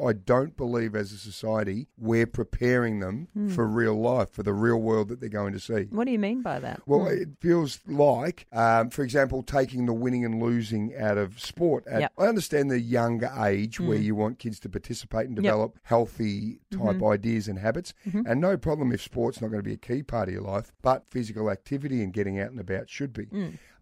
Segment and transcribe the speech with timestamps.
[0.00, 3.48] I don't believe as a society we're preparing them Hmm.
[3.48, 5.84] for real life, for the real world that they're going to see.
[5.90, 6.80] What do you mean by that?
[6.86, 11.86] Well, it feels like, um, for example, taking the winning and losing out of sport.
[11.86, 12.12] At, Yep.
[12.18, 14.02] I understand the younger age where Mm.
[14.04, 15.42] you want kids to participate and Yep.
[15.44, 17.12] develop healthy type Mhm.
[17.12, 17.94] ideas and habits.
[18.06, 18.24] Mhm.
[18.26, 20.72] And no problem if sport's not going to be a key part of your life,
[20.82, 23.26] but physical activity and getting out and about should be.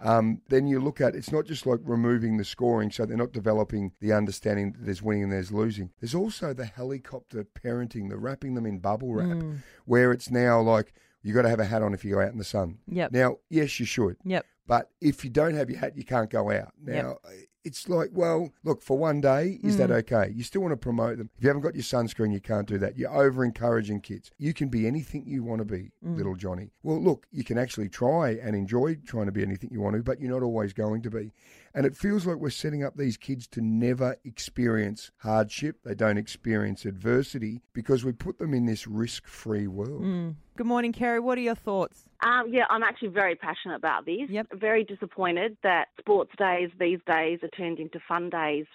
[0.03, 3.33] Um, then you look at it's not just like removing the scoring, so they're not
[3.33, 5.91] developing the understanding that there's winning and there's losing.
[6.01, 9.59] There's also the helicopter parenting, the wrapping them in bubble wrap, Mm.
[9.85, 10.93] where it's now like
[11.23, 12.79] you got to have a hat on if you go out in the sun.
[12.89, 13.13] Yep.
[13.13, 14.17] Now, yes, you should.
[14.25, 14.45] Yep.
[14.67, 16.73] But if you don't have your hat, you can't go out.
[16.83, 17.19] Now,
[17.65, 19.95] it's like, well, look, for one day, is that Mm.
[19.99, 20.33] okay?
[20.35, 21.31] You still want to promote them.
[21.37, 22.99] If you haven't got your sunscreen, you can't do that.
[22.99, 24.31] You're over encouraging kids.
[24.37, 26.17] You can be anything you want to be, Mm.
[26.17, 26.71] little Johnny.
[26.83, 30.03] Well, look, you can actually try and enjoy trying to be anything you want to,
[30.03, 31.33] but you're not always going to be.
[31.75, 35.77] And it feels like we're setting up these kids to never experience hardship.
[35.85, 40.03] They don't experience adversity because we put them in this risk free world.
[40.03, 40.35] Mm.
[40.57, 41.19] Good morning, Kerry.
[41.19, 42.05] What are your thoughts?
[42.25, 44.29] Um, yeah, I'm actually very passionate about this.
[44.29, 44.49] Yep.
[44.55, 48.67] Very disappointed that sports days these days are turned into fun days,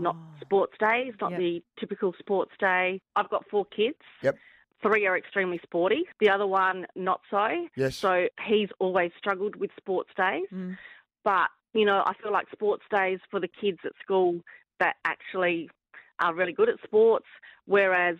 [0.00, 1.40] not sports days, not Yep.
[1.40, 3.00] the typical sports day.
[3.14, 3.98] I've got four kids.
[4.22, 4.38] Yep.
[4.80, 6.04] Three are extremely sporty.
[6.20, 7.68] The other one not so.
[7.76, 7.96] Yes.
[7.96, 10.46] So he's always struggled with sports days.
[10.52, 10.78] Mm.
[11.24, 14.40] But you know, I feel like sports days for the kids at school
[14.80, 15.70] that actually
[16.20, 17.26] are really good at sports,
[17.66, 18.16] whereas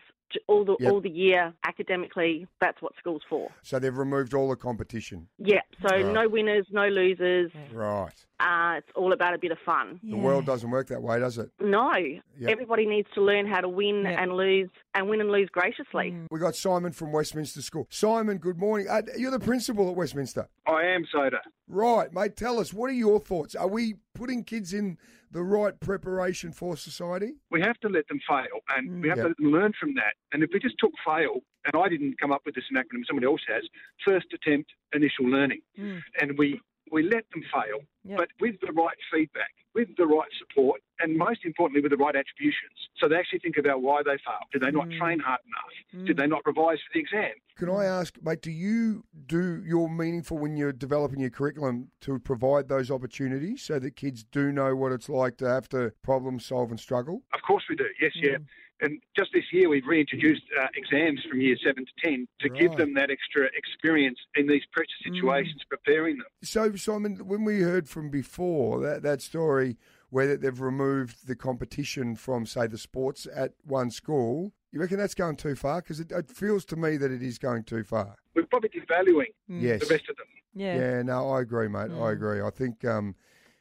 [0.47, 0.93] all the Yep.
[0.93, 3.51] all the year academically, that's what school's for.
[3.63, 5.27] So they've removed all the competition.
[5.39, 6.05] Yeah, so Right.
[6.05, 7.51] no winners, no losers.
[7.73, 8.13] Right.
[8.39, 9.99] Uh, it's all about a bit of fun.
[10.03, 11.51] The world doesn't work that way, does it?
[11.61, 12.21] No, Yep.
[12.51, 16.15] everybody needs to learn how to win and lose, and win and lose graciously.
[16.31, 17.87] We got Simon from Westminster School.
[17.91, 18.87] Simon, good morning.
[18.89, 20.47] Uh, you're the principal at Westminster.
[20.67, 21.41] I am Soda.
[21.69, 22.34] Right, mate.
[22.36, 23.55] Tell us, what are your thoughts?
[23.55, 24.97] Are we putting kids in
[25.30, 27.34] the right preparation for society?
[27.50, 29.24] We have to let them fail, and we have Yep.
[29.24, 30.14] to let them learn from that.
[30.33, 33.27] And if we just took fail, and I didn't come up with this acronym, somebody
[33.27, 33.64] else has,
[34.06, 36.02] first attempt, initial learning, mm.
[36.20, 38.17] and we we let them fail, Yep.
[38.17, 42.14] but with the right feedback, with the right support, and most importantly, with the right
[42.17, 42.77] attributions.
[42.98, 44.48] So they actually think about why they failed.
[44.53, 44.98] Did they not mm.
[44.98, 46.07] train hard enough?
[46.07, 46.20] Did mm.
[46.20, 47.33] they not revise for the exam?
[47.57, 52.19] Can I ask, mate, do you do your meaningful when you're developing your curriculum to
[52.20, 56.39] provide those opportunities so that kids do know what it's like to have to problem
[56.39, 57.23] solve and struggle?
[57.35, 57.87] Of course we do.
[58.01, 58.37] Yes, yeah.
[58.37, 58.47] Mm.
[58.81, 62.77] And just this year, we've reintroduced uh, exams from year seven to ten to give
[62.77, 66.27] them that extra experience in these pressure situations, preparing them.
[66.45, 69.79] So, Simon, when we heard from before that, that story
[70.11, 75.14] where they've removed the competition from, say, the sports at one school, you reckon that's
[75.14, 75.80] going too far?
[75.83, 78.17] Because it, it feels to me that it is going too far.
[78.35, 79.80] We're probably devaluing Yes.
[79.86, 80.27] the rest of them.
[80.55, 81.02] Yeah.
[81.02, 81.91] no, I agree, mate.
[81.92, 82.41] I agree.
[82.41, 83.14] I think um,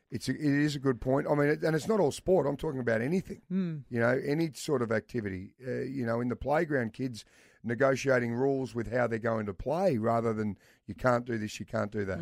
[0.09, 1.27] it's a, it is a good point.
[1.29, 2.47] I mean, it, and it's not all sport.
[2.47, 3.41] I'm talking about anything.
[3.51, 3.83] Mm.
[3.89, 5.53] You know, any sort of activity.
[5.65, 7.23] Uh, you know, in the playground, kids
[7.63, 11.65] negotiating rules with how they're going to play rather than you can't do this, you
[11.65, 12.19] can't do that.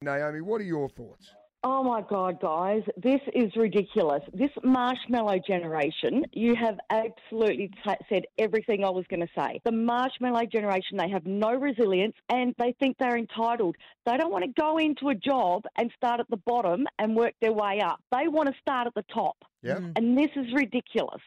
[0.00, 1.32] Naomi, what are your thoughts?
[1.64, 4.22] Oh my God, guys, this is ridiculous.
[4.32, 9.60] This marshmallow generation, you have absolutely t- said everything I was going to say.
[9.64, 13.74] The marshmallow generation, they have no resilience and they think they're entitled.
[14.06, 17.34] They don't want to go into a job and start at the bottom and work
[17.40, 18.00] their way up.
[18.12, 19.36] They want to start at the top.
[19.62, 19.78] Yeah.
[19.78, 19.92] Mm.
[19.96, 21.20] And this is ridiculous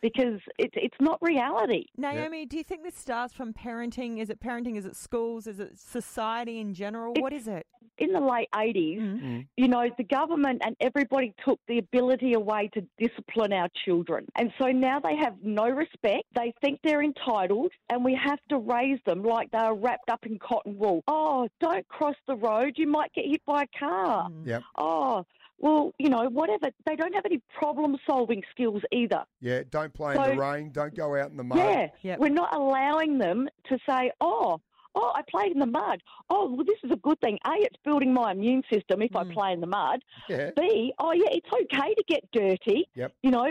[0.00, 1.86] because it's it's not reality.
[1.96, 4.20] Naomi, do you think this starts from parenting?
[4.20, 4.76] Is it parenting?
[4.76, 5.46] Is it schools?
[5.46, 7.14] Is it society in general?
[7.18, 7.66] what is it?
[7.98, 9.22] In the late 80s, mm.
[9.22, 9.46] mm.
[9.56, 14.26] you know, the government and everybody took the ability away to discipline our children.
[14.36, 16.24] And so now they have no respect.
[16.34, 20.38] They think they're entitled, and we have to raise them like they're wrapped up in
[20.38, 21.02] cotton wool.
[21.08, 22.74] Oh, don't cross the road.
[22.76, 24.28] You might get hit by a car.
[24.28, 24.46] Mm.
[24.46, 24.62] Yep.
[24.76, 25.24] Oh,
[25.58, 26.70] well, you know, whatever.
[26.86, 29.24] They don't have any problem solving skills either.
[29.40, 30.70] Yeah, don't play in the rain.
[30.70, 31.90] Don't go out in the mud.
[32.02, 34.60] Yeah, we're not allowing them to say, "Oh,
[34.94, 36.02] oh, I played in the mud.
[36.30, 37.38] Oh, well, this is a good thing.
[37.46, 40.02] A, it's building my immune system if I play in the mud.
[40.28, 40.50] Yeah.
[40.56, 42.88] B, oh yeah, it's okay to get dirty.
[42.94, 43.14] Yep.
[43.22, 43.48] You know."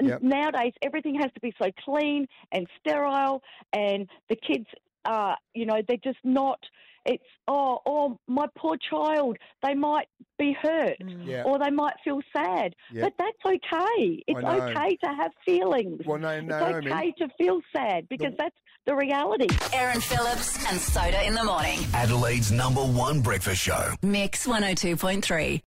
[0.00, 0.22] Yep.
[0.22, 3.42] nowadays, everything has to be so clean and sterile,
[3.72, 4.66] and the kids,
[5.04, 6.60] uh, you know, they're just not.
[7.06, 9.36] It's oh, oh, my poor child.
[9.62, 10.06] They might
[10.38, 11.26] be hurt, mm.
[11.26, 11.44] Yeah.
[11.44, 13.02] or they might feel sad, Yep.
[13.04, 14.22] but that's okay.
[14.26, 16.02] It's okay to have feelings.
[16.06, 18.54] Well, no, it's Naomi- okay to feel sad because that's
[18.86, 19.48] the reality.
[19.72, 21.78] Erin Phillips and Soda in the morning.
[21.94, 23.92] Adelaide's number one breakfast show.
[24.02, 25.60] Mix 102.3.